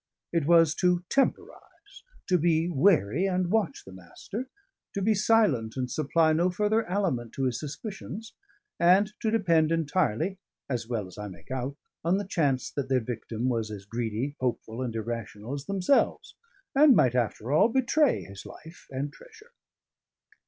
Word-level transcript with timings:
It 0.33 0.47
was 0.47 0.73
to 0.77 1.03
temporise, 1.09 2.01
to 2.25 2.39
be 2.39 2.67
wary 2.67 3.27
and 3.27 3.51
watch 3.51 3.85
the 3.85 3.91
Master, 3.91 4.49
to 4.95 4.99
be 5.03 5.13
silent 5.13 5.77
and 5.77 5.91
supply 5.91 6.33
no 6.33 6.49
further 6.49 6.83
aliment 6.89 7.33
to 7.33 7.43
his 7.43 7.59
suspicions, 7.59 8.33
and 8.79 9.13
to 9.19 9.29
depend 9.29 9.71
entirely 9.71 10.39
(as 10.67 10.87
well 10.87 11.05
as 11.05 11.19
I 11.19 11.27
make 11.27 11.51
out) 11.51 11.77
on 12.03 12.17
the 12.17 12.25
chance 12.25 12.71
that 12.71 12.89
their 12.89 12.99
victim 12.99 13.47
was 13.47 13.69
as 13.69 13.85
greedy, 13.85 14.35
hopeful, 14.39 14.81
and 14.81 14.95
irrational 14.95 15.53
as 15.53 15.65
themselves, 15.67 16.33
and 16.73 16.95
might, 16.95 17.13
after 17.13 17.51
all, 17.51 17.69
betray 17.69 18.23
his 18.23 18.43
life 18.43 18.87
and 18.89 19.13
treasure. 19.13 19.51